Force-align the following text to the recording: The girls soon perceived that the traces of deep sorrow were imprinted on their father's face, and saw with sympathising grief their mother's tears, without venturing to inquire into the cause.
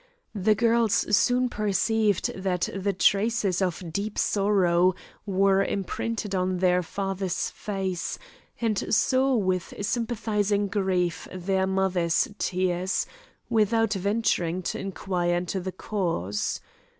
The 0.33 0.55
girls 0.55 1.15
soon 1.15 1.47
perceived 1.47 2.33
that 2.33 2.69
the 2.75 2.91
traces 2.91 3.61
of 3.61 3.93
deep 3.93 4.17
sorrow 4.17 4.95
were 5.27 5.63
imprinted 5.63 6.33
on 6.33 6.57
their 6.57 6.81
father's 6.81 7.51
face, 7.51 8.17
and 8.59 8.83
saw 8.95 9.35
with 9.35 9.75
sympathising 9.81 10.69
grief 10.69 11.27
their 11.31 11.67
mother's 11.67 12.27
tears, 12.39 13.05
without 13.47 13.93
venturing 13.93 14.63
to 14.63 14.79
inquire 14.79 15.35
into 15.35 15.59
the 15.59 15.71
cause. 15.71 16.61